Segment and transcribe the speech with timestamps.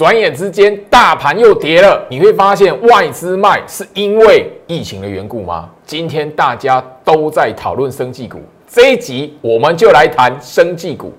[0.00, 2.02] 转眼之间大盘又跌了。
[2.08, 5.68] 你会发现外资卖是因为疫情的缘故吗？
[5.84, 11.12] 今天大家都在讨论生技股，这一集我们就来谈生技股。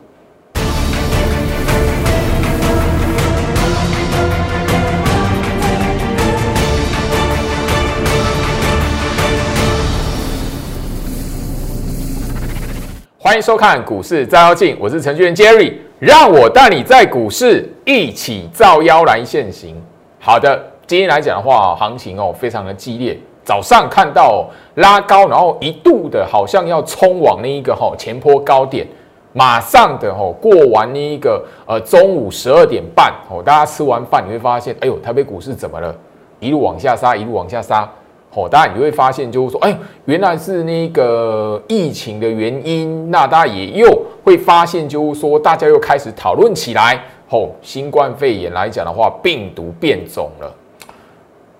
[13.19, 19.79] 欢迎收看股市照妖镜，我是程序员 Jerry，让我带你在股市一起造妖来现行。
[20.19, 28.87] 好的，今天来讲的话，行情哦非常的激烈，早上看到拉高，然后一度的好像要冲往那一个哈前坡高点，
[29.31, 35.95] 马上的哈过完那一个呃中午十二点半哦，大家吃完饭你会发现，哎呦，台北股市怎么了？
[36.39, 37.87] 一路往下杀，一路往下杀。
[38.33, 43.11] 哦，当然你会发现，就是说，哎，原来是那个疫情的原因。
[43.11, 46.97] 那大家也又会发现，就是说，大家又开始讨论起来。
[47.29, 50.53] 哦，新冠肺炎来讲的话，病毒变种了。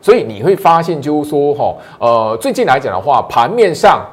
[0.01, 4.05] 所以你会发现，就是说，哈，呃，最近来讲的话，盘面上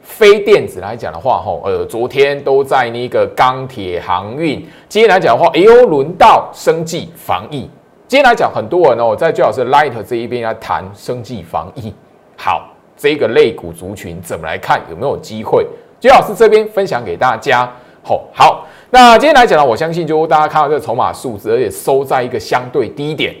[0.00, 4.64] 非电子来讲的话，哈，呃，昨天都在那个钢铁、航运。
[4.88, 7.68] 今天来讲的话，哎呦，轮到生计、防疫。
[8.06, 11.92] 今天来讲，很多人哦，在最好是 Light 这一边来谈生计、防疫。
[12.36, 14.80] 好，这个类股族群怎么来看？
[14.90, 15.66] 有没有机会？
[16.00, 17.70] 最老师这边分享给大家。
[18.02, 23.34] 好，好，那今天来讲呢，我相信就大家看到这个筹码数字，而且收在一个相对低点，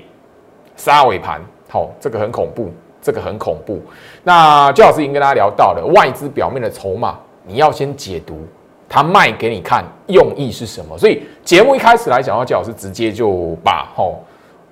[0.74, 1.38] 杀尾盘。
[1.68, 2.72] 好，这个很恐怖，
[3.02, 3.82] 这个很恐怖。
[4.22, 8.46] 那最老师已经跟大家聊到了外资表面的筹码，你要先解读
[8.88, 10.96] 他卖给你看用意是什么。
[10.96, 14.22] 所以节目一开始来讲的话，最老师直接就把吼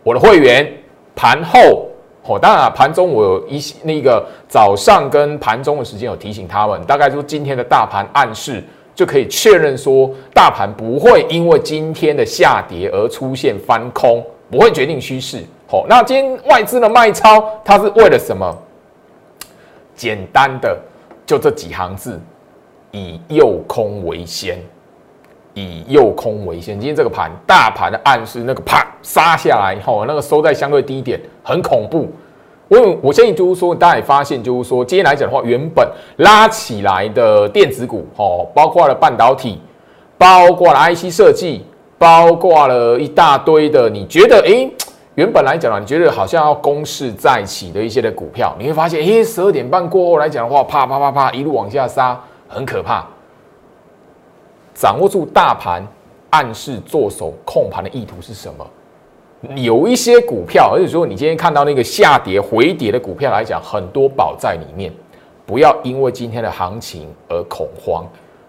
[0.03, 0.73] 我的会员
[1.15, 1.87] 盘后。
[2.25, 8.63] 哦，当然，盘中我有一那个早上跟盘中的时间有提醒他们，大概说今天的大盘暗示
[8.95, 15.43] 就可以确认说，大盘不会因为今天的下跌而出现翻空，不会决定趋势。
[15.67, 18.57] 好，那今天外资的卖超，它是为了什么？
[19.95, 20.79] 简单的
[21.27, 22.21] 就这几行字，
[22.93, 24.59] 以诱空为先。
[25.55, 32.09] 以诱空为先，今天这个盘，大盘的暗示，那个啪杀下来以后，那个收在相对低点，很恐怖。
[32.69, 35.87] 我我相信就是说，大家也发现，就是说，今天来讲的话，原本
[36.17, 39.61] 拉起来的电子股，哦，包括了半导体，
[40.17, 41.67] 包括了 IC 设计，
[41.99, 44.71] 包括了一大堆的，你觉得，哎，
[45.17, 52.19] 原本来讲呢，你觉得好像要攻势再起的一些的股票，你会发现，哎，十二点半过后来讲的话，啪啪啪啪一路往下杀，
[52.49, 53.07] 很可怕。
[54.75, 55.87] 掌握住大盘
[56.31, 58.67] 暗示做手控盘的意图是什么？
[59.57, 64.93] 有一些股票，而且说你今天看到那个下跌回跌的股票来讲，很多宝在里面。
[65.45, 68.07] 不要因为今天的行情而恐慌，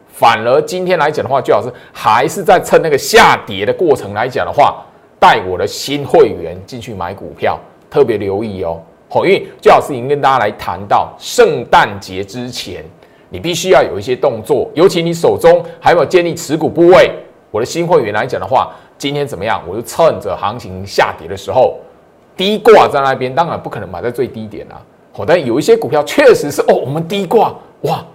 [0.07, 4.85] 反而今天来讲的话，最好是还是在趁那个下跌的过程来讲的话，
[5.19, 8.79] 带我的新会员进去买股票，特别留意哦。
[9.09, 12.85] 好，因为最好是已经跟大家来谈到圣诞节之前。
[13.33, 17.09] 你必须要有一些动作，尤其你手中还有建立持股部位。
[17.49, 19.59] 我的新会员来讲的话，今天怎么样？
[19.67, 21.79] 我就趁着行情下跌的时候，
[22.37, 24.79] 低挂在那边，当然不可能买在最低点啊。
[25.11, 27.51] 好，但有一些股票确实是哦，我们低挂
[27.81, 28.05] 哇，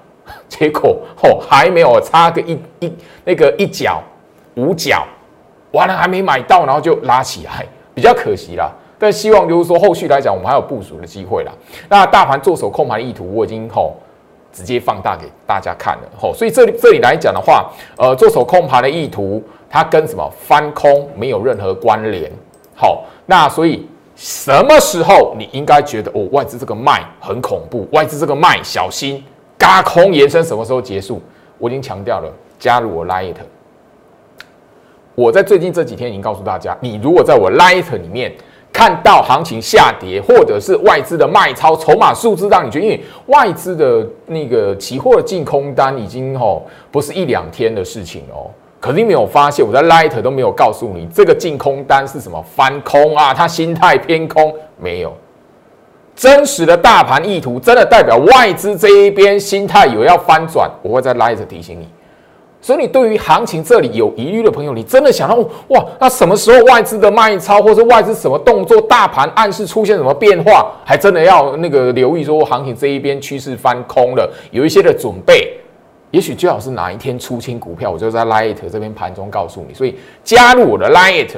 [0.49, 2.93] 结果哦还没有差个一一
[3.25, 4.01] 那个一角
[4.55, 5.05] 五角，
[5.73, 8.71] 完了还没买到，然后就拉起来，比较可惜啦。
[9.01, 11.53] 但希望就是说后续来讲，我们还有部署的机会啦。
[11.89, 13.97] 那大盘做手控盘意图，我已经吼。
[14.59, 22.29] 直接放大给大家看了，吼，所以这里这里来讲的话，呃，做手控盘的意图，它跟什么翻空没有任何关联，
[22.75, 23.87] 好，那所以
[24.17, 29.23] 什么时候你应该觉得哦，外资这个卖很恐怖，外资这个卖小心，
[29.57, 31.23] 嘎空延伸什么时候结束？
[31.59, 33.37] 我已经强调了，加入我 Light，
[35.15, 38.33] 我在最近这几天已经告诉大家，你如果在我 Light 里面。
[38.79, 48.49] 看到行情下跌，或者是外资的卖超筹码数字，让你觉得，因为外资的那个期货的净空单已经吼不是一两天的事情哦。
[48.79, 55.13] 可是你没有发现，我在 Light 都没有告诉你这个净空单是什么翻空啊，它心态偏空没有。
[56.15, 61.89] 真实的大盘意图，真的代表外资这一边心态有要翻转，我会在 Light 提醒你。
[62.69, 65.37] 所以，你对于行情这里有疑虑的朋友，你真的想到
[65.69, 65.83] 哇？
[65.99, 75.51] 那什么时候外资的卖超，或者外资什么动作，大盘暗示出现什么变化，还真的要那个留意说，行情这一边趋势翻空了，有一些的准备。
[76.11, 79.73] 也许最好是哪一天出清股票，我就在 Light 这边盘中告诉你。
[79.73, 81.31] 所以加入我的 Light，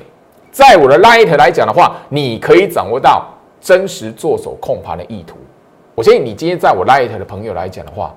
[0.51, 3.29] 在我的 Light 来讲的话，你可以掌握到
[3.61, 5.37] 真实做手控盘的意图。
[5.95, 8.13] 我相信你今天在我 Light 的朋友来讲的话。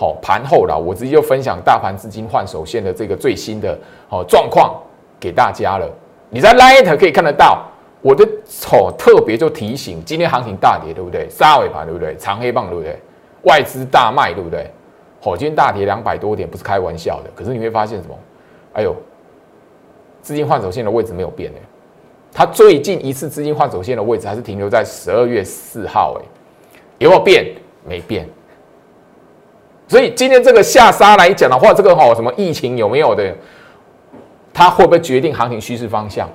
[0.00, 3.76] 好，盘后了，我直接就分享大盘资金换手线的这个最新的
[4.08, 4.80] 好状况
[5.18, 5.90] 给大家了。
[6.30, 7.66] 你在 Light 可以看得到，
[8.00, 11.28] 我的丑特别就提醒，今天行情大跌，对不对？
[11.28, 12.16] 杀尾盘，对不对？
[12.16, 12.96] 长黑棒，对不对？
[13.42, 14.70] 外资大卖，对不对？
[15.20, 17.30] 好，今天大跌两百多点，不是开玩笑的。
[17.34, 18.16] 可是你会发现什么？
[18.74, 18.94] 哎呦，
[20.22, 21.60] 资金换手线的位置没有变哎，
[22.32, 26.22] 它最近一次资金换手线的位置还是停留在十二月四号哎，
[26.98, 27.52] 有没有变？
[27.84, 28.28] 没变。
[29.88, 33.34] 所以今天这个下杀来讲的话，这个哈什么疫情有没有的？
[34.52, 36.28] 它会不会决定行情趋势方向？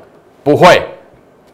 [0.43, 0.81] 不会，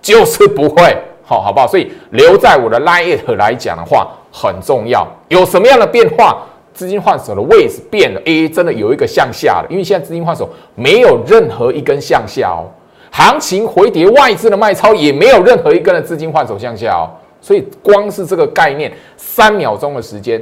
[0.02, 0.98] 就是不会。
[1.24, 1.68] 好，好不好？
[1.68, 5.08] 所以留在我的 light 来讲的话很重要。
[5.28, 6.46] 有什么样的变化？
[6.72, 9.68] 资金换手的位置变了，哎，真的有一个向下了。
[9.70, 12.72] 因为现在资金换手没有任何一根向下哦，
[13.12, 17.12] 行情回跌，外资的卖超也没有任何一根的资金换手向下哦。
[17.42, 20.42] 所以光是这个概念，三秒钟的时间，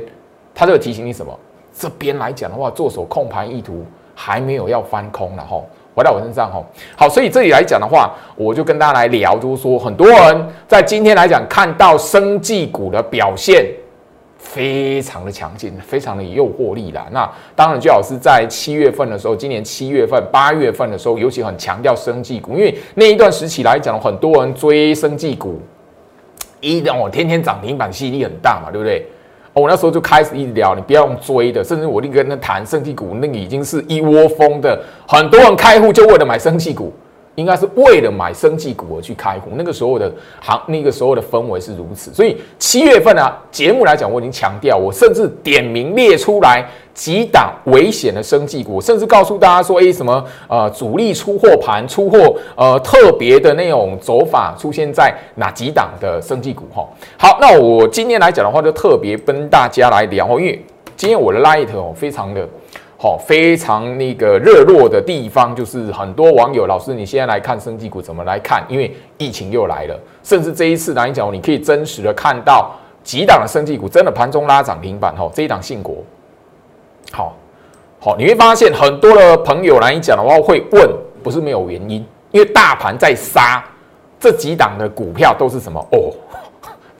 [0.53, 1.35] 它就提醒你什么？
[1.77, 3.85] 这边来讲的话，做手控盘意图
[4.15, 5.61] 还没有要翻空了哈，
[5.93, 6.63] 回到我身上哈。
[6.95, 13.65] 好，所以这里来讲的话，我就跟大家来聊，就是说很多人在今天来讲看到生技股的表现
[14.39, 17.05] 非常的强劲，非常的诱惑力啦。
[17.11, 25.59] 那当然，最好是在七月份的时候，今年七月份、八月份的时候，尤其很强调生技股，因为那一段时期来讲，很多人追生技股，
[26.59, 29.05] 一哦天天涨停板，吸引力很大嘛，对不对？
[29.57, 36.93] 我那时候就开始一直聊，你不要用追的，甚至我另跟他谈生气股，那个已经是一窝蜂的，很多人开户就为了买生气股。
[37.37, 40.11] 应该是为了买生技股而去开户，那个时候的
[40.41, 42.11] 行，那个时候的氛围是如此。
[42.11, 56.83] 所以七月份啊，节目来讲，我已经强调，我甚至点名列出来几档危险的生技股，甚至告诉大家说，哎，什么呃主力出货盘出货呃特别的那种走法出现在哪几档的生技股哈。
[57.19, 62.49] 好，那我今天来讲的话，就特别跟大家来聊因为今天我的 light 哦，非常的。
[62.99, 68.65] 好，非常那个热络的地方，就是很多网友老师，你现在来看生技股怎么来看？
[68.67, 72.71] 因为疫情又来了，甚至这一次来讲，你可以真实的看到
[73.03, 75.15] 几档的生技股真的盘中拉涨停板。
[75.15, 75.97] 哈，这一档信国，
[77.11, 77.35] 好
[77.99, 80.89] 好，你会发现很多的朋友来讲的话，会问，
[81.21, 83.63] 不是没有原因，因为大盘在杀，
[84.19, 85.79] 这几档的股票都是什么？
[85.91, 86.11] 哦。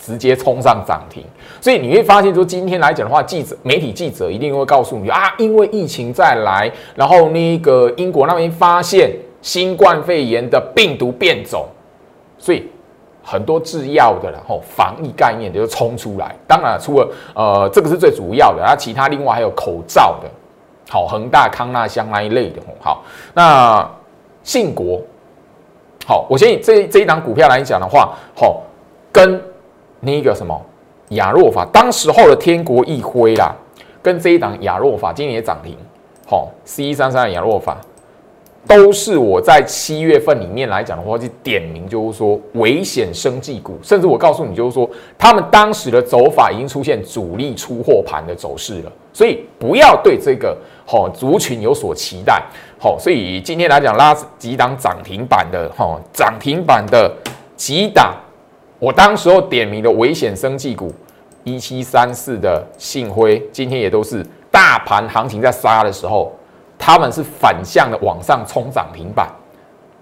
[0.07, 1.21] 直接冲上涨停，
[1.59, 9.11] 所以你会发现说，今天来讲的话，记者、媒体记者一定会告诉你啊，因为疫情再来，然后那个英国那边发现
[9.41, 11.65] 新冠肺炎的病毒变种，
[12.37, 12.69] 所以
[13.21, 16.33] 很多制药的然后防疫概念就冲出来。
[16.47, 20.29] 当然，除了呃这个是最主要的，然后其他另外还有口罩的，
[20.89, 22.61] 好恒大、康纳香那一类的。
[22.79, 23.85] 好，那
[24.41, 25.01] 信国，
[26.05, 28.63] 好，我先以这这一档股票来讲的话，好
[29.11, 29.41] 跟。
[29.99, 30.59] 那一个什么
[31.09, 33.55] 亚若法，当时候的天国一辉啦，
[34.01, 35.75] 跟这一档亚若法今年也涨停，
[36.27, 37.77] 好，C 一三三的亚若法，
[38.67, 50.55] 都是我在七月份里面来讲的话，就点名就是说危险生技股，甚至我告诉你就是说，他们当时的走法已经出现主力出货盘的走势了，所以不要对这个
[50.85, 52.43] 好族群有所期待，
[52.77, 57.09] 好，所以今天来讲拉几档涨停板的，哈，涨停板的
[57.55, 58.13] 几档。
[58.79, 60.93] 我当时候点名的危险生技股，
[61.43, 66.31] 一七三四的信辉，今天也都是大盘行情在杀的时候，
[66.77, 69.27] 他们是反向的往上冲涨停板。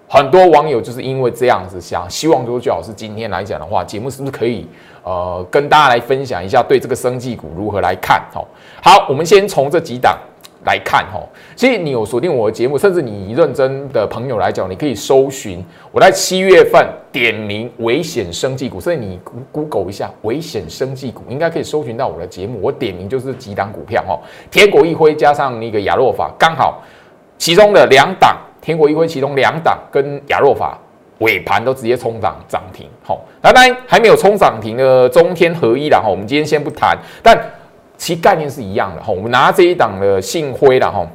[0.08, 4.68] 很多网友就是因为这样子想，希望说最好是今天来讲的话，节目是不是可以
[5.02, 8.22] 呃跟大家来分享一下对这个生技股如何来看？
[8.32, 8.46] 好，
[8.82, 10.18] 好，我们先从这几档。
[10.66, 11.22] 来看哈，
[11.54, 19.20] 其实你有锁定我的节目，甚至你认真的朋友来讲，你可以搜寻我在七月份点名危险生技股，所以你
[19.52, 22.58] Google 一下危险生技股，应该可以搜寻到我的节目。
[22.60, 24.18] 我点名就是几档股票哈，
[24.50, 26.82] 天国一辉加上那个亚洛法，刚好
[27.38, 30.76] 其中的两档，天国一辉其中两档跟亚洛法
[31.18, 32.88] 尾盘都直接冲涨涨停。
[33.04, 37.38] 好，那当然还没有冲涨停的中天合一了哈，我们今天先不谈，但。
[37.96, 41.06] 其概念是一样的哈，我们拿这一档的信辉了哈，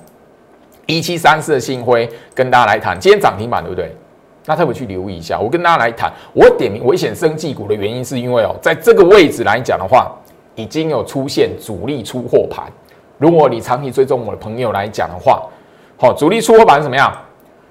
[0.85, 3.95] 一七三四的信辉跟大家来谈，今天涨停板对不对？
[4.47, 10.11] 那特别去留意一下，我跟大家来谈，我点名危险生技股的原因是因为哦，在这个位置来讲的话，
[10.55, 12.65] 已经有出现主力出货盘。
[13.19, 15.43] 如果你长期追踪我的朋友来讲的话，
[15.97, 17.15] 好，主力出货盘是什么样？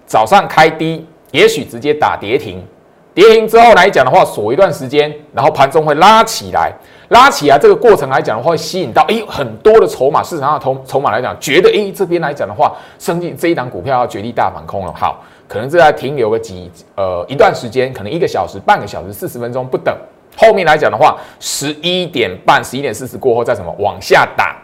[0.07, 2.65] 早上开低，也许直接打跌停，
[3.13, 6.73] 跌停之后来讲的话，锁一段时间，然后盘中会拉起来。
[7.11, 14.93] 拉起来这个过程来讲的话，会吸引到诶很多的筹码，市场上筹筹码来讲，觉得诶这边来讲的话，升进这一档股票要绝地大反空了。
[14.93, 19.93] 好，可能这在停留个几呃一段时间，可能一个小时、半个小时、四十分钟不等。
[20.37, 24.57] 后面来讲的话，十一点半、十一点四十过后再什么往下打，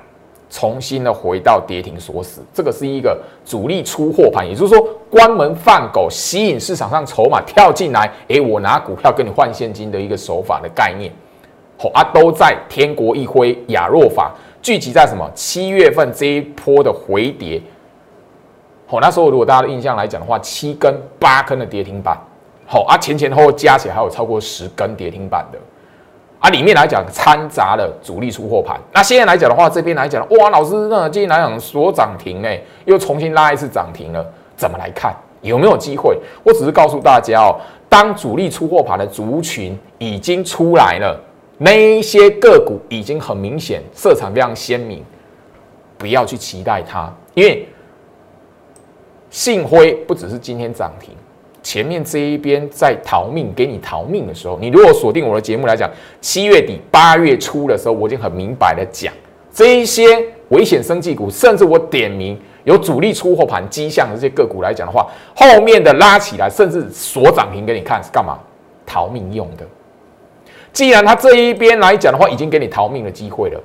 [0.48, 11.12] 重新的回到跌停锁死，这个是一个主力出货盘，也就是说关门放狗，吸引市场上筹码跳进来，诶，我拿股票跟你换现金的一个手法的概念，
[11.78, 17.60] 好啊，都在天国一辉亚若法聚集在什么七月份这一波的回跌，
[18.86, 22.16] 好，那时候如果大家的印象来讲的话，七根八根的跌停板，
[22.66, 25.58] 好啊，前前后后加起来还有超过十根跌停板的。
[26.38, 28.78] 啊，里面来讲掺杂了主力出货盘。
[28.92, 32.48] 那现在来讲的话，这边来讲，哇，老师，那今天来讲所涨停呢，
[32.84, 35.14] 又重新拉一次涨停了，怎么来看？
[35.40, 36.18] 有没有机会？
[36.42, 37.56] 我只是告诉大家哦，
[37.88, 41.18] 当主力出货盘的族群已经出来了，
[41.58, 45.02] 那一些个股已经很明显，色彩非常鲜明，
[45.96, 47.66] 不要去期待它，因为
[49.30, 51.14] 信辉不只是今天涨停。
[51.62, 59.12] 前面这一边在逃命，给你逃命的时候，你如果锁定我的节目来讲，七月底八月初的时候，我已经很明白的讲，
[59.52, 60.04] 这一些
[60.50, 68.38] 危险生技股，甚至我点名有主力出货盘迹象的这些个股来讲的话，后面的拉起来，甚至锁涨停给你看是干嘛？
[68.86, 69.66] 逃命用的。
[70.76, 73.58] 既然他这一边来讲的话，已经给你逃命的机会了，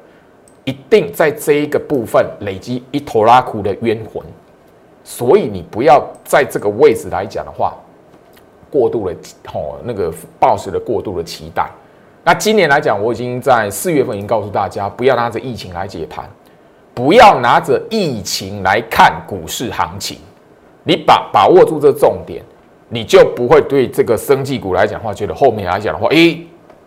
[0.64, 4.24] 一定在这一个部分累积一坨拉苦的冤魂，
[5.04, 7.76] 所以你不要在这个位置来讲的话。
[8.70, 9.14] 过度的
[9.54, 11.70] 哦，那个暴食的过度的期待。
[12.24, 16.24] 那今年来讲，我已经在四月份已经告诉大家，不要拿着疫情来解盘，
[16.94, 20.18] 不要拿着疫情来看股市行情。
[20.86, 22.42] 你把把握住这重点，
[22.88, 26.40] 你就不会对这个生技股来讲的话，觉得后面来讲的话，哎，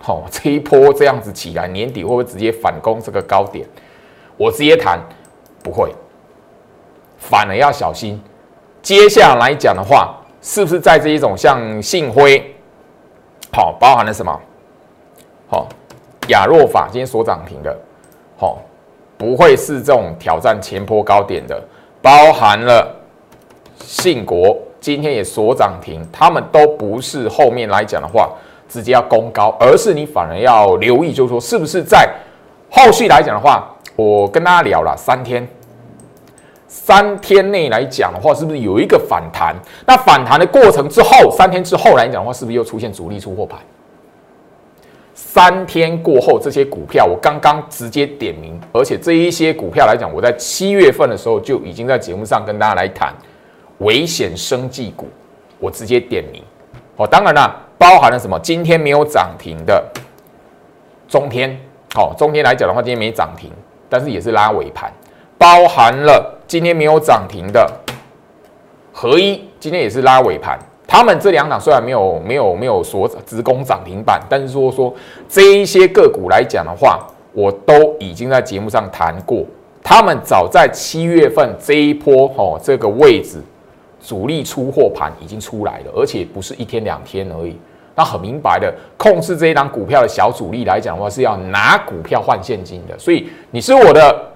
[0.05, 3.67] 好这一波这样子起来，年底会不会直接反攻这个高点？
[4.37, 5.01] 我直接谈，
[5.63, 5.91] 不会，
[7.17, 8.21] 反而要小心。
[8.83, 10.21] 接下来讲的话。
[10.47, 12.55] 是不是在这一种像信辉，
[13.51, 14.39] 好，包含了什么？
[15.49, 15.67] 好，
[16.29, 17.75] 亚若法今天所涨停的，
[18.37, 18.59] 好，
[19.17, 21.59] 不会是这种挑战前坡高点的，
[22.03, 22.95] 包含了
[23.81, 28.31] 信国今天也所涨停，他们都不是后面来讲的话
[28.69, 32.09] 直接要攻高，而是你反而要留意，就是说是不是在
[32.71, 35.47] 后续来讲的话，我跟大家聊了三天。
[36.67, 39.55] 三天内来讲的话，是不是有一个反弹？
[39.87, 43.61] 那反弹的过程之后，三天之后来讲的话，是不是又出现主力出货盘？
[45.15, 53.15] 三天过后，这些股票我刚刚直接点名，而且这一些股票来讲，我在七月份的时候就已经在节目上跟大家来谈
[53.79, 55.07] 危险生计股，
[55.61, 56.43] 我直接点名。
[56.97, 58.39] 哦，当然了，包含了什么？
[58.41, 59.85] 今天没有涨停的
[61.09, 61.59] 中天，
[61.95, 63.51] 好，中天来讲的话，今天没涨停，
[63.89, 64.93] 但是也是拉尾盘。
[65.37, 67.71] 包含了今天没有涨停的
[68.93, 70.59] 合一，今天也是拉尾盘。
[70.87, 74.95] 他们这两档虽然没有没有没有所直攻涨停板，但是说说
[75.29, 76.99] 这一些个股来讲的话，
[77.33, 79.45] 我都已经在节目上谈过。
[79.83, 83.43] 他们早在七月份这一波哦这个位置
[84.05, 87.57] 主力出货盘已经出来了，而且不是一天两天而已。
[87.97, 92.99] 那很明白的，控制这一档股票的小主力来讲的话，是要拿股票换现金的。
[92.99, 94.31] 所以你是我的。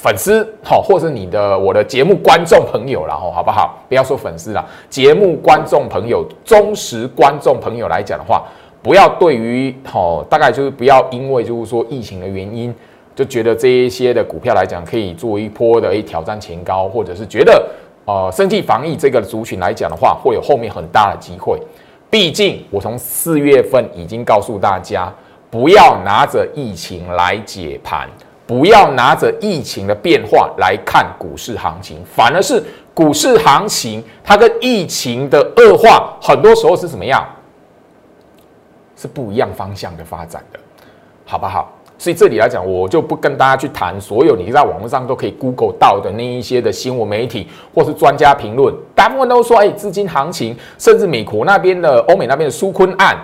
[0.00, 3.76] 粉丝好，或是你的我的节目观众朋友，然后好不好？
[3.88, 8.44] 不要说粉丝了，节目观众朋友、忠实观众朋友来讲的话，
[8.80, 12.72] 不要对于好，大概就是不要因为就是说疫情的原因，
[13.16, 17.60] 就觉得这一些的股票来讲可以做一波的诶挑战前高，或者是觉得
[18.08, 21.60] 呃，生计防疫这个族群来讲的话，会有后面很大的机会。
[22.08, 25.12] 毕竟我从四月份已经告诉大家，
[25.50, 28.08] 不要拿着疫情来解盘。
[28.46, 37.22] 不要拿着疫情的变化来看股市行情，反而是股市行情它跟疫情的恶化，很多时候是怎么样？
[38.96, 40.58] 是不一样方向的发展的，
[41.26, 41.70] 好不好？
[41.98, 53.18] 所以这里来讲，我就不跟大家去谈所有你在网络上都可以 Google 到的那一些的新闻媒体或是专家评论，大部分都说，哎，资金行情，甚至美国那边的、欧美那边的纾困案。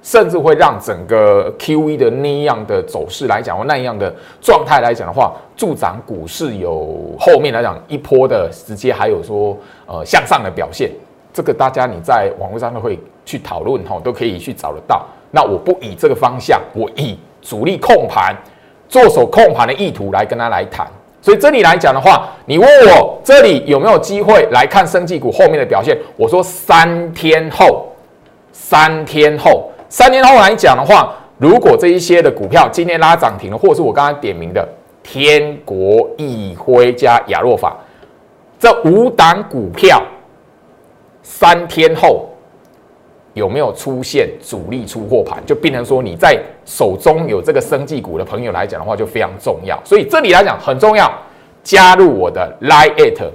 [0.00, 10.88] 甚至会让整个 Q E 的那样的走势来讲，或那样的状态来讲的话，助长股市有后面来讲一波的直接还有说呃向上的表现。
[11.32, 15.04] 这个大家你在网络上都会去讨论哈，都可以去找得到。
[15.32, 18.36] 那我不以这个方向，我以主力控盘、
[18.88, 20.86] 做手控盘的意图来跟他来谈。
[21.20, 25.98] 所以这里来讲的话，你问我这里有没有机会来看生技股后面的表现？
[26.16, 27.88] 我说三天后，
[28.52, 29.70] 三天后。
[29.88, 34.66] 三天后来讲的话，如果这一些的股票今天拉涨停了，或者是我刚刚点名的
[35.02, 37.76] 天国易辉加亚若法
[38.58, 40.02] 这五档股票，
[41.22, 42.27] 三天后
[43.38, 49.80] 有没有出现主力出货盘，就变成说你在手中有这个生技股的朋友来讲的话，就非常重要。
[49.84, 51.10] 所以这里来讲很重要，
[51.62, 53.30] 加入我的 Lite。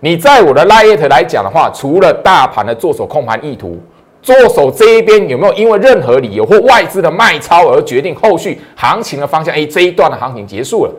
[0.00, 3.78] 你在我的 Lite 来讲的话，除了大盘的做手控盘意图，
[4.22, 9.54] 做手这一边有没有因为任何理由或外资的卖超而决定后续行情的方向？
[9.54, 10.92] 哎，这一段的行情结束了，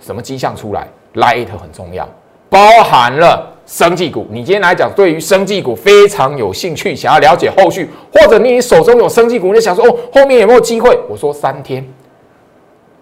[0.00, 2.08] 什么迹象出来？Lite 很重要，
[2.50, 3.54] 包含了。
[3.68, 10.98] 生技股，你今天来讲，对于生技股非常有兴趣，想要了解后续，或者你手中有生技股，你想说哦，后面有没有机会？
[11.06, 11.86] 我说三天，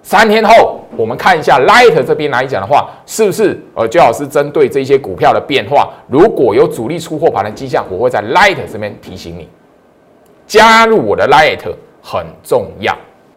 [0.03, 9.49] 三天后我们看一下 Light 这边来讲的话，是不是呃，周老师针对这些股票的变化，如果有主力出货盘的迹象，我会在 Light 这边提醒你，
[10.49, 11.61] 加入我的 Light
[12.03, 12.93] 很重要。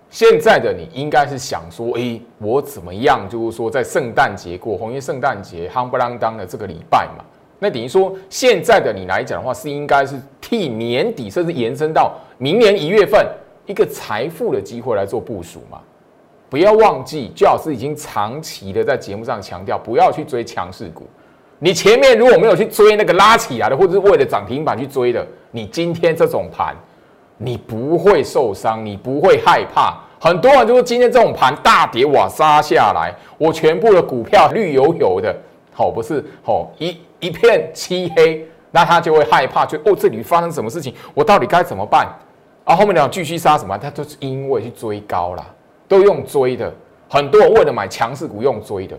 [0.09, 3.27] 现在的你应该是想说，诶，我怎么样？
[3.29, 7.23] 就是说，在圣诞节过红叶圣诞节夯不啷当的这个礼拜嘛，
[7.59, 13.23] 那等于说，现在的你来讲的话，是应该是替年底甚至延伸到明年一月份
[13.67, 15.79] 一个财富的机会来做部署嘛？
[16.49, 21.07] 不要忘记，最好是已经长期的在节目上强调，不要去追强势股。
[21.59, 26.75] 你前面如果没有去追那个拉起来的，或者是为了涨停板去追的，你今天这种盘。
[27.39, 29.98] 你不会受伤，你不会害怕。
[30.19, 35.36] 很多人就说今天这种盘大跌哇杀下来，我全部的股票绿油油的，
[35.74, 42.05] 好不是好一一片漆黑，那他就会害怕，就哦这里发生什么事情，我到底该怎么办？
[42.65, 43.77] 啊后面两继续杀什么？
[43.77, 45.55] 他都是因为去追高了，
[45.88, 46.72] 都用追的。
[47.08, 48.96] 很多人为了买强势股用追的，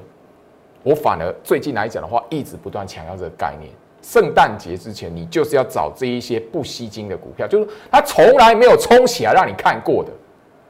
[0.83, 3.71] 我反而最近来讲的话，一直不断强调这个概念。
[4.11, 10.11] 圣诞节之前，你就是要找这一些不吸金的股票，就是它从来没有冲起来让你看过的。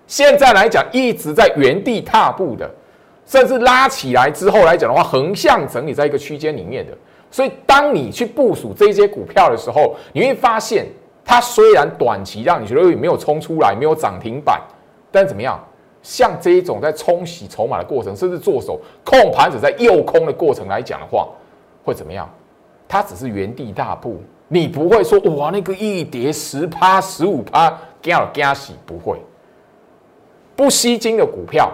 [0.06, 2.70] 现在来讲，一直在原地踏步的，
[3.24, 6.92] 甚至拉起来之后来讲的话，横向整理在一个区间里面的。
[7.30, 10.84] 所以，当你去部署这些股票的时候，你会发现，
[11.24, 14.60] 它虽然短期让你觉得没有冲出来，没有涨停板，
[15.10, 15.58] 但怎么样？
[16.02, 21.26] 像这一种在冲洗筹码的过程，甚至做手控盘者在诱空的过程来讲的话，
[21.82, 22.28] 会怎么样？
[22.92, 29.16] 它只是原地踏步，你不会说哇，那个一跌十趴、十五趴，加加喜不会。
[30.56, 31.70] 不吸金的股票，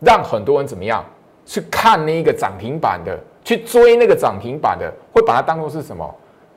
[0.00, 1.02] 让很多人怎么样
[1.46, 6.14] 去看那个涨停板的，去追那个涨停板的，会把它当做是什么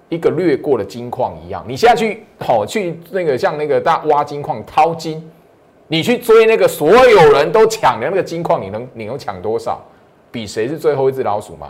[0.10, 1.64] 一个掠过的金矿一样。
[1.66, 5.32] 你现在去好去那个像那个大挖金矿掏金，
[5.88, 9.82] 你去追那个所有人都抢的那个金矿，你能你能抢多少？
[10.30, 11.70] 比谁是最后一只老鼠吗？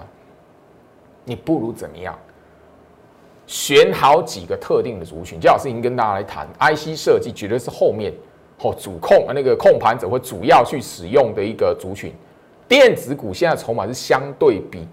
[1.25, 2.17] 你不如怎么样？
[3.45, 8.11] 选好几个特定的族群，姜老师已经跟大家来谈 IC 设计，绝对是后面
[8.59, 12.13] 哦主控那个控盘者会主要去使用的一个族群。
[12.69, 14.87] 电子股现在筹码是相对比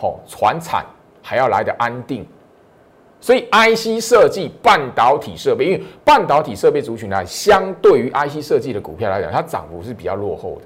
[0.00, 0.84] 哦船产
[1.22, 2.26] 还要来的安定，
[3.20, 10.62] 所以 IC 设计、半导体设备，因为半导体设备族群呢，相对于 IC 设计的股票来讲，它涨幅是比较落后的。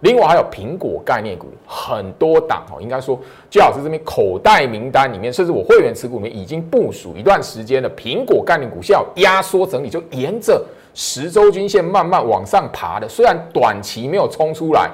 [0.00, 13.06] 另外还有苹果概念股，很多档哦，应该说，最老师这边口袋名单里面，甚至我会员持股里面已经部署一段时间的苹果概念股，需要压缩整理，就沿着十周均线慢慢往上爬的。
[13.06, 14.90] 虽然短期没有冲出来，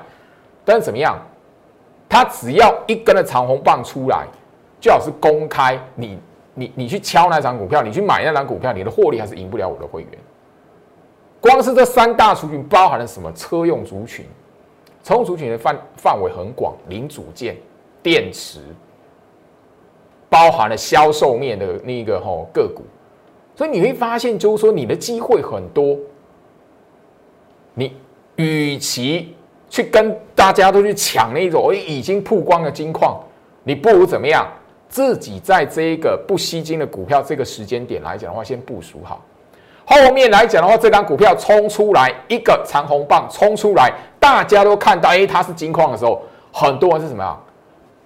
[0.65, 1.17] 但是怎么样？
[2.09, 4.27] 它只要一根的长红棒出来，
[4.81, 6.19] 最好是公开，你
[6.55, 10.11] 你你去敲那张股票，你去买那张股票，你的获利还是赢不了我的会员。
[11.41, 13.33] 光是这三大族群包含了什么？
[13.33, 14.25] 车用族群。
[15.15, 17.57] 充族群的范范围很广，零组件、
[18.03, 18.59] 电池，
[20.29, 22.83] 包含了销售面的那个吼个股，
[23.55, 25.97] 所以你会发现，就是说你的机会很多。
[27.75, 27.95] 你
[28.35, 29.33] 与其
[29.71, 33.23] 去跟大家都去抢那种已经曝光的金矿，
[33.63, 34.45] 你不如怎么样？
[34.89, 39.25] 自己在这一个不吸金的股票这个时间点来讲的话，先部署好。
[39.87, 43.93] 后面来讲的话，这张股票冲出来一个长红棒，冲出来。
[44.19, 46.21] 大家都看到，哎，它是金矿的时候，
[46.53, 47.37] 很多人是什么呀？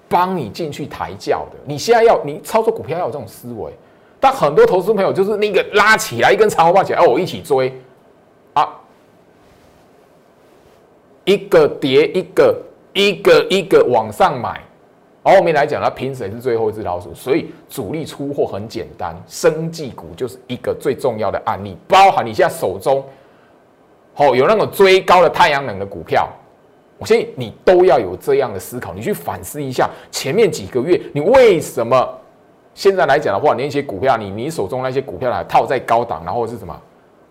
[0.06, 1.56] 帮你进去抬轿的。
[1.64, 3.72] 你现在要你操作股票要有这种思维，
[4.18, 7.72] 但很多投资朋友就是那个拉起来一根长红棒起来，哦，我一起追
[8.52, 8.68] 啊，
[11.24, 12.62] 一个跌一个，
[12.92, 14.60] 一个一个往上买。
[15.22, 17.14] 后面来讲，它凭谁是最后一只老鼠？
[17.14, 23.04] 所以主力出货很简单，生技股就是一个最重要的案例，包含你现在手中。
[24.16, 26.28] 哦，有那种追高的太阳能的股票，
[26.98, 28.92] 我相信你都要有这样的思考。
[28.92, 32.06] 你去反思一下，前面几个月你为什么
[32.74, 36.78] 现在来讲的话，那些股票，你你手中那些股票来套在高档，然后是什么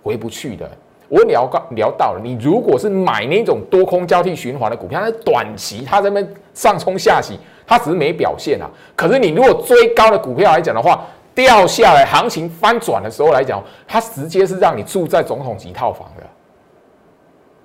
[0.02, 0.68] 回不去的？
[1.10, 7.38] 我聊到聊到了，你如果是买那种多空交替循环的股票，那短期它这边上冲下洗，
[7.70, 8.68] 它只是没表现啊。
[8.96, 11.06] 可是你如果追高的股票来讲的话，
[11.36, 16.24] 掉下来，行情翻转的时候来讲，它直接是让你住在总统级套房的，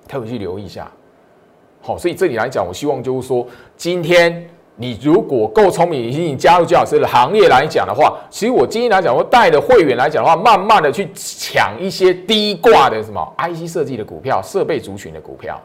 [0.07, 0.89] 特别去留意一下。
[1.81, 15.59] 好，所以这里来讲，我希望就是说，今天你如果够聪明，你加入姜老师的行业来讲的话，其实我今天来讲，我带的会员来讲的话，慢慢的去抢一些低挂的什么 IC 设计的股票、设备族群的股票，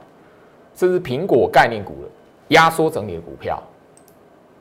[0.75, 2.09] 甚至苹果概念股的
[2.49, 3.63] 压缩整理的股票，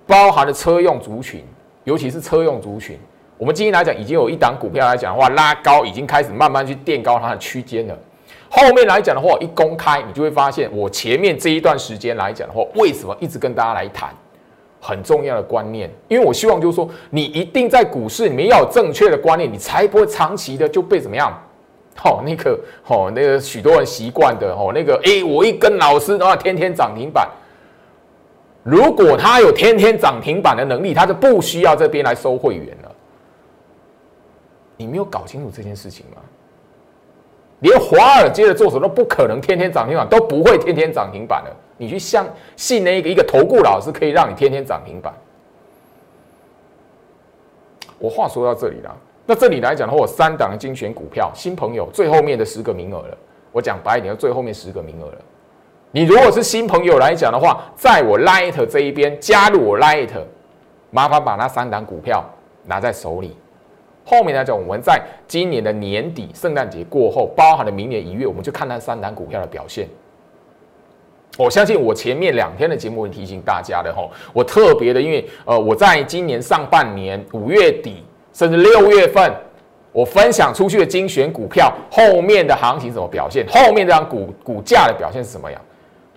[0.09, 1.43] 包含了车用族群，
[1.83, 2.97] 尤其是车用族群。
[3.37, 7.95] 我们今天来讲，已经有一档股票来讲的话，拉高已经开始慢慢去垫高它的区间了。
[8.49, 14.09] 后面来讲的话，一公开你就会发现，我前面这一段时间来讲的话，为什么一直跟大家来谈
[14.81, 15.87] 很重要的观念？
[16.07, 21.31] 因为我希望就是说，你一定在股市里面要有正确的观念，你才不会长期的就被怎么样？
[22.03, 27.29] 哦，那个哦，那个许多人习惯的哦，那个哎，我一跟老师的话，天天涨停板。
[28.63, 32.91] 如果他有天天涨停板的能力，他就不需要这边来收会员了。
[34.77, 36.21] 你没有搞清楚这件事情吗？
[37.59, 41.51] 连华尔街的做手都不可能天天涨停板，都不会天天涨停板的。
[41.75, 45.13] 你去相信那个一个投顾老师可以让你天天涨停板？
[47.97, 53.17] 我话说到这里了，那这里来讲的话，我三档精选股票，新朋友最后面的十个名额了。
[53.51, 55.17] 我讲白一点，最后面十个名额了。
[55.91, 60.09] 你如果是新朋友来讲的话，在我 Light 这一边加入我 Light，
[60.91, 62.23] 麻烦把那三档股票
[62.65, 63.35] 拿在手里。
[64.05, 69.87] 后面来讲，我们在今年的年底，圣诞节过后，包含了明年一月，我们就看那三档股票的表现。
[71.37, 79.31] 我相信我前面两天的节目会提醒大家的吼，我特别的，因为呃，我在今年上半年五月底甚至六月份，
[79.91, 85.59] 我分享出去的精选股票后面的行情怎么表现，后面这张股股价的表现是什么样？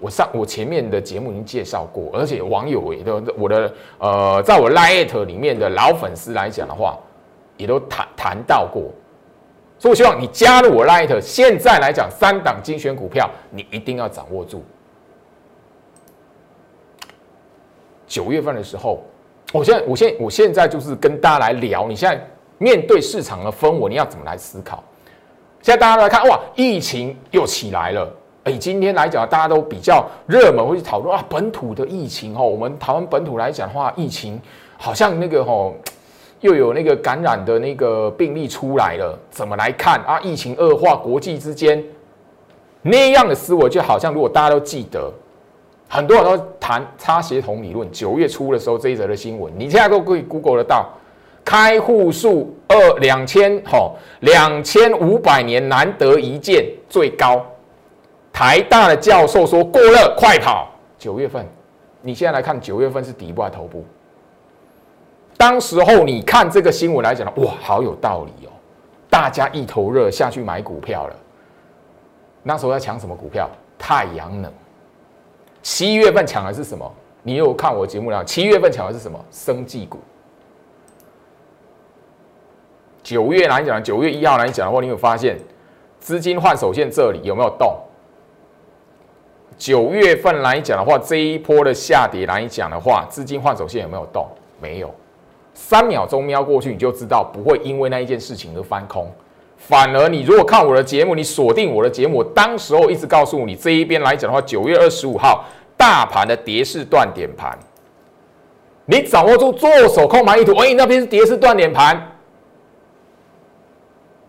[0.02, 6.98] 我上我前面的节目已经介绍过，而且网友也都我的呃，在我 Light 里面的老粉丝来讲的话。
[7.58, 8.90] 也都谈谈到过，
[9.78, 11.20] 所以我希望你加入我 Light。
[11.20, 14.64] 现在来讲，三档精选股票，你一定要掌握住。
[18.06, 19.04] 九月份的时候，
[19.52, 22.26] 我现在，我现，我现在就是跟大家来聊，你现在
[22.58, 24.82] 面对市场的氛围，你要怎么来思考？
[25.60, 28.12] 现在大家来看，哇，疫情又起来了。
[28.44, 32.44] 哎，今天来讲，大家都比较热门，会去讨论啊，本土的疫情哦。
[32.44, 34.40] 我们台湾本土来讲的话，疫情
[34.76, 35.72] 好像那个哦。
[36.40, 40.18] 又有那个感染的那个病例出来了，怎么来看啊？
[40.22, 41.80] 疫情恶化，国际之间
[42.82, 45.08] 那样的思维，就好像如果大家都记得，
[45.88, 47.88] 很多人都谈差协同理论。
[47.92, 50.88] 九月初的时候这一则的新闻，你现在都可以 Google 得到，
[51.44, 57.46] 开户数二两千吼两千五百年难得一见最高。
[58.32, 60.70] 台大的教授说过热，快跑！
[60.98, 61.46] 九月份，
[62.00, 63.84] 你现在来看九月份是底部还是头部？
[65.36, 68.50] 当时候你看这个新闻来讲哇，好有道理哦！
[69.10, 71.16] 大家一头热下去买股票了。
[72.42, 73.48] 那时候要抢什么股票？
[73.78, 74.52] 太阳能。
[75.62, 76.90] 七月份抢的是什么？
[77.22, 78.24] 你有看我节目了？
[78.24, 79.18] 七月份抢的是什么？
[79.30, 79.98] 生技股。
[83.02, 85.36] 九月来讲，九月一号来讲的话，你有发现
[85.98, 87.76] 资金换手线这里有没有动？
[89.56, 94.26] 九月份来讲的话，这一波的下跌来讲的话，资金换手线有没有动？
[94.60, 94.92] 没有。
[95.54, 99.10] 三秒钟瞄过去，你就知道不会因为那一件事情而翻空。
[99.56, 105.44] 反而你如果看我的节目，你锁定我的节目，当时候一直告诉你这一边来讲的话，九月二十五号
[105.76, 107.56] 大盘的跌势断点盘，
[108.86, 112.10] 你掌握住做手控盘意图，哎，那边是跌势断点盘，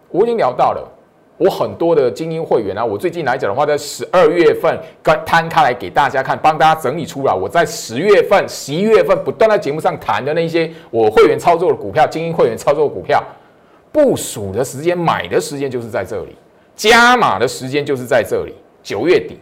[0.09, 0.92] 我已经聊到了。
[1.43, 7.33] 我很多的精英会员啊，我最近来讲的话，在十二月份刚摊开来给大家看，帮大家整理出来。
[7.33, 13.21] 我在十月份、十一月份不断在节目上谈的那些我会员操作的股票，精英会员操作的股票，
[13.91, 16.33] 部署的时间、买的时间就是在这里，
[16.77, 19.37] 加码的时间就是在这里，九月底。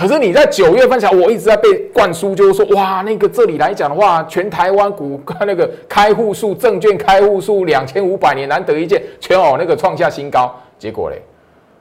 [0.00, 10.58] 可是你在九月份前，我一直在被灌输，就是说，哇，那个这里来讲的话，全台湾股那个开户数、证券开户数两千五百年难得一见，全哦那个创下新高。
[10.78, 11.20] 结果嘞，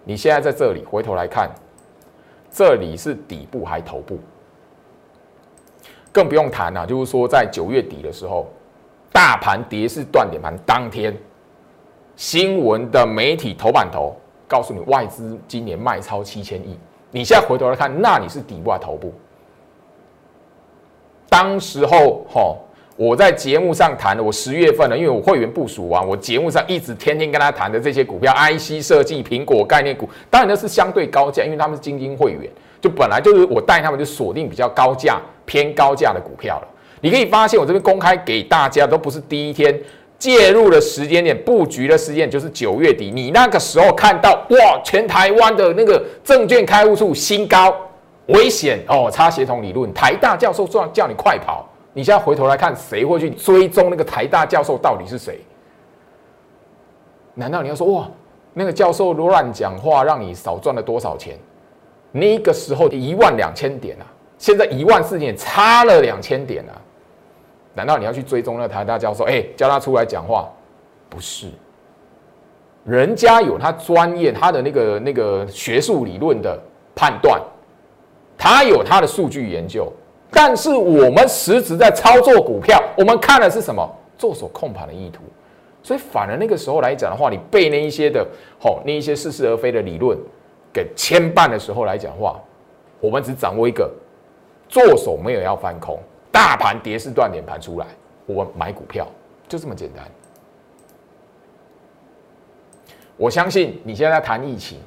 [0.03, 1.49] 你现在在这里回头来看，
[2.51, 4.19] 这里是底部还头部，
[6.12, 6.86] 更不用谈了。
[6.86, 8.51] 就是说，在九月底的时候，
[9.13, 11.17] 大盘跌势断点盘当天，
[12.17, 14.13] 新闻的媒体头版头
[14.45, 16.77] 告诉你，外资今年卖超七千亿。
[17.12, 19.13] 你现在回头来看，那你是底部还是头部？
[21.28, 22.56] 当时候，哈，
[22.95, 32.50] 我在节目上谈的，我十月份呢，因为我会员部署完，我节目上一直天天跟他谈的这些股票，IC 设计、苹果概念股，当然那是相对高价，因为他们是精英会员，
[32.82, 36.67] 就本来就是我带他们就锁定比较高价、偏高价的股票了。
[37.02, 39.80] 你可以发现，我这边公开给大家都不是第一天
[40.19, 43.10] 介入的时间点，布局的时间就是九月底。
[43.10, 47.73] 你那个时候看到哇，全台湾的那个证券开户数新高，
[48.27, 51.65] 危险哦，差协同理论，台大教授说叫你快跑。
[51.93, 55.39] 你现在回头来看，谁会去追踪那个台大教授到底是谁？
[57.34, 58.08] 难道你要说哇，
[58.53, 61.38] 那个教授乱讲话，让你少赚了多少钱？
[62.12, 64.05] 那个时候一万两千点啊，
[64.38, 66.73] 现在一万四千点，差了两千点啊！
[67.73, 69.23] 难道你要去追踪那台大教授？
[69.25, 70.49] 哎，叫他出来讲话？
[71.10, 71.47] 不是，
[72.84, 76.60] 人家有他专业，他的那个那个学术理论的
[76.95, 77.41] 判断，
[78.38, 79.91] 他有他的数据研究。
[80.32, 83.88] 但是我们实质在操作股票，我们看的是什么？
[84.17, 85.21] 做手控盘的意图。
[85.82, 88.27] 所以反而那个时候来讲的话，你被那一些的，
[88.60, 90.15] 好那一些似是而非的理论
[90.71, 92.39] 给牵绊的时候来讲话，
[92.99, 93.89] 我们只掌握一个，
[94.67, 95.97] 做手没有要翻空，
[96.39, 97.88] 大盘跌势断点盘出来，
[98.25, 99.06] 我买股票
[99.45, 100.10] 就这么简单。
[103.17, 104.80] 我相信你现在在谈疫情。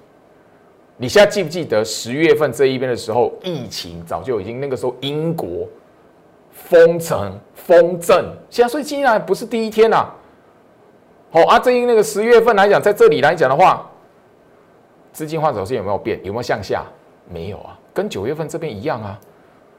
[0.97, 5.69] 你现在记不记得十月份这一边的时候，疫情早就已经那个时候英国
[6.53, 10.11] 封城封镇，现在所以今天不是第一天呐。
[11.31, 13.91] 好啊，至于那个十月份来讲，在这里来讲的话，
[15.12, 16.19] 资金换手线有没有变？
[16.25, 16.83] 有没有向下？
[17.29, 19.21] 没有啊，跟九月份这边一样啊。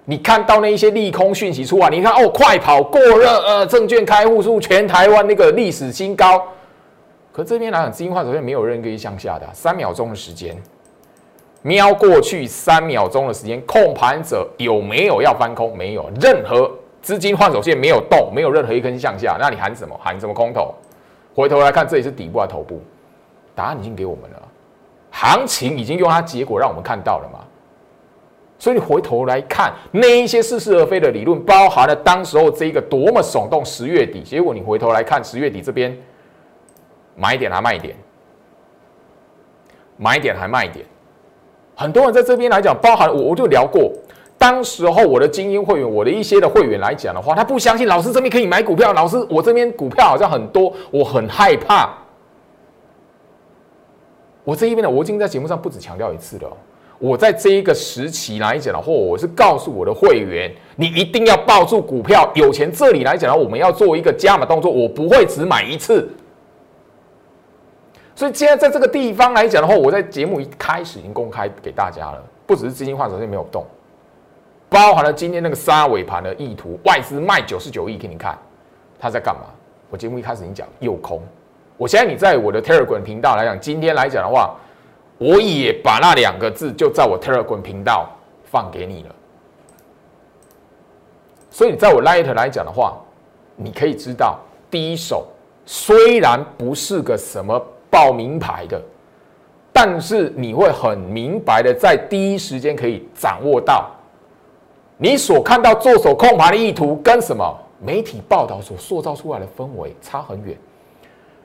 [0.06, 6.44] 你看到那一些利空讯息出来，你看哦，快跑过热，呃，证券开户数全台湾那个历史新高。
[7.32, 10.56] 可这边来讲，资金换手线没有任何一向下的，三秒钟的时间。
[11.62, 15.76] 瞄过去三秒钟的时间，控盘者有没有要翻空？
[15.78, 16.70] 没有，任何
[17.02, 19.38] 资金换手线没有动，没有任何一根向下。
[19.40, 19.98] 那你喊什么？
[20.04, 20.74] 喊什么空头？
[21.34, 22.82] 回头来看，这里是底部还是头部？
[23.56, 24.44] 答案已经给我们了，
[25.10, 27.40] 行情已经用它结果让我们看到了嘛。
[28.60, 35.98] 所以你回头来看那一些似是而非的理论，包含了当时候这一个多么耸动，十月底，结果你回头来看十月底这边
[37.16, 37.96] 买点还卖点，
[39.98, 40.86] 买点还卖点。
[41.76, 43.92] 很多人在这边来讲，包含我，我就聊过。
[44.38, 48.94] 当时候我的精英会员，我的一些的会员来讲的话，他不相信老师这边可以买股票。
[48.94, 51.90] 老师，我这边股票好像很多，我很害怕。
[54.44, 56.58] 我这一边呢，我已经在节目上不止强调一次了。
[57.04, 66.10] 我在这一个时期来讲的话，我是告诉我的会员，你一定要抱住股票，有钱这里来讲的话，我们要做一个加码动作，我不会只买一次。
[68.16, 73.66] 所以现在在这个地方来讲的话，我在节目一开始已经公开给大家了，不只是资金换手线没有动，
[74.70, 78.40] 包含了今天那个杀尾盘的意图，外资卖九十九亿给你看，
[78.98, 79.42] 他在干嘛？
[79.90, 81.22] 我节目一开始已经讲诱空，
[81.76, 84.56] 我现在你在我的 Telegram 频道来讲，今天来讲的话，
[85.24, 88.10] 我也把那两个字就在我 Telegram 频道
[88.44, 89.16] 放给你了。
[91.50, 92.98] 所以在我 Light 来讲的话，
[93.56, 95.26] 你可以知道，第一手
[95.66, 97.64] 虽然不是个什么。
[97.94, 98.82] 报名牌的，
[99.72, 103.88] 但是你会很明白的，在第一时间可以掌握到
[104.98, 110.58] 你所看到做手控盘的意图跟什么媒体报道所塑造出来的氛围差很远。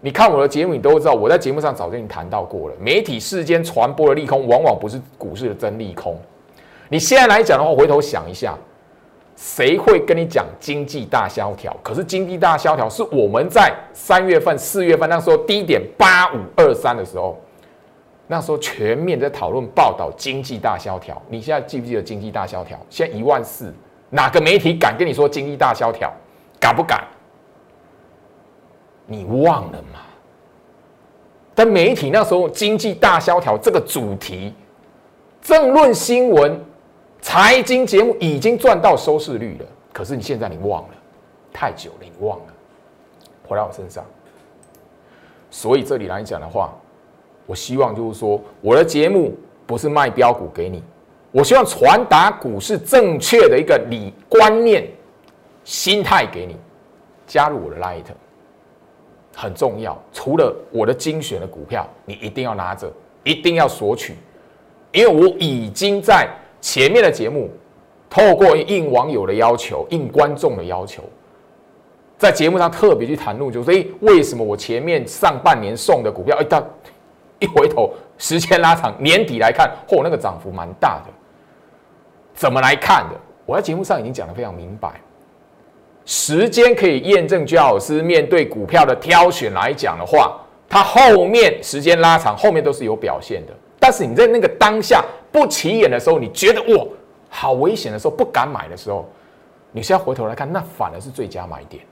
[0.01, 2.75] 你看我的节目，你都会知道，我在节目上早就已经谈到过了。
[2.81, 6.17] 媒体世间传播的利空，往往不是股市的真利空。
[6.89, 8.57] 你现在来讲的话，回头想一下。
[9.41, 11.73] 谁会跟你讲经济大萧条？
[11.81, 17.39] 可是经济大萧条是我们在三月份、四月份那时候低点八五二三的时候，
[18.27, 21.23] 那时候全面在讨论报道经济大萧条。
[21.29, 22.77] 你现在记不记得经济大萧条？
[22.91, 23.73] 现在一万四，
[24.11, 26.13] 哪个媒体敢跟你说经济大萧条？
[26.59, 27.05] 敢不敢？
[29.11, 30.01] 你忘了吗？
[31.55, 34.55] 但媒体那时候经济大萧条这个主题，
[35.43, 36.61] 政论新闻。
[37.21, 40.91] 财经节目已经赚到收视率了，可是你现在你忘了，
[41.53, 42.45] 太久了，你忘了，
[43.45, 44.05] 回到我身上。
[45.51, 46.73] 所以这里来讲的话，
[47.45, 50.81] 我希望就是说，我的节目不是卖标股给你，
[51.33, 54.89] 我希望传达股市正确的一个理观念、
[55.65, 56.57] 心态给你。
[57.27, 58.05] 加入我的 Light
[59.41, 64.17] 很重要，除了我的精选的股票，你一定要拿着，一定要索取，
[64.91, 66.29] 因为我已经在。
[66.61, 67.49] 前面的节目，
[68.11, 71.05] 透过应网友的要求、应观众的要求，
[72.19, 76.61] 在节目上特别去谈论，就是诶，为什么我前面上半年送的股票，哎，到
[77.39, 81.13] 一回头时间拉长，年底来看，嚯，那个涨幅蛮大的。
[82.35, 83.15] 怎么来看的？
[83.47, 85.01] 我在节目上已经讲的非常明白，
[86.09, 93.53] 时间可以验证，居老师面对股票的挑选来讲的话，它后面时间拉长，后面都是有表现的。
[93.79, 96.87] 但是你在那个当下不起眼的时候，你觉得哇
[97.29, 99.07] 好危险的时候不敢买的时候，
[99.71, 101.85] 你现在回头来看，那反而是最佳买点。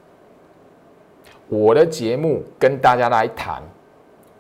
[1.51, 3.63] 我的节目跟大家来谈，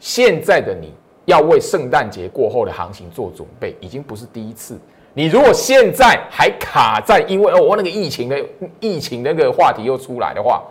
[0.01, 0.95] 现在的你
[1.27, 4.81] 要为圣诞节过后的行情做准备，已经不是第一次。
[5.17, 8.39] 你如果现在还卡在因为哦，我那个疫情的
[8.81, 10.63] 疫情那个话题又出来的话，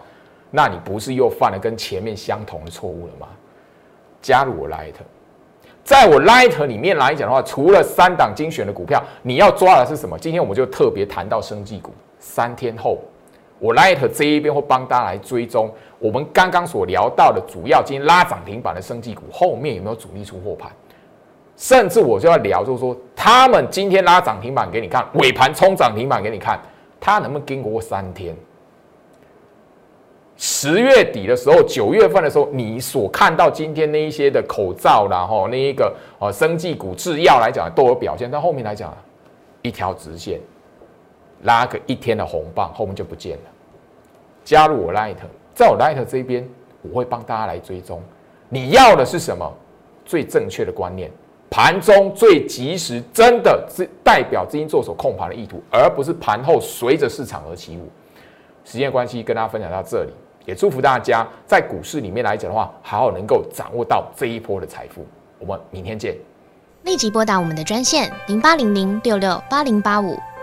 [0.51, 3.27] 那你不是又犯了跟前面相同的错误了吗？
[4.21, 4.93] 加入我 Light，
[5.83, 10.15] 在我 Light 里面来讲的话，除了三档精选的股票，你要抓的是什么？
[10.19, 12.99] 今天我们就特别谈到生技股，三天后。
[13.57, 20.69] 我 Light 这一边会帮大家来追踪我们刚刚所聊到的主要今天拉涨停板的生技股后面有没有主力出货盘，
[21.57, 26.59] 甚至我就要聊，就是说他们今天拉涨停板给你看，尾盘冲涨停板给你看，
[26.99, 28.35] 它能不能经过三天？
[30.37, 38.95] 十月底的时候，九月份的时候，你所看到今天那一些的口罩然后那一个呃生技股制药来讲都有表现，但后面来讲
[39.61, 40.39] 一条直线。
[41.43, 43.43] 拉个一天的红棒，后面就不见了。
[44.43, 45.17] 加入我 Light，
[45.53, 46.47] 在我 Light 这边，
[46.81, 48.01] 我会帮大家来追踪。
[48.49, 49.53] 你要的是什么？
[50.05, 51.11] 最正确的观念，
[51.49, 57.89] 盘中最及时，真的是代表资金做手控盘的意图，而不是盘后随着市场而起舞。
[58.65, 60.11] 时间关系，跟大家分享到这里，
[60.45, 65.05] 也祝福大家在股市里面来讲的话，好好能够掌握到这一波的财富。
[65.39, 66.15] 我们明天见。
[66.83, 70.17] 立即拨打我们的专线零八零零六六八零八五。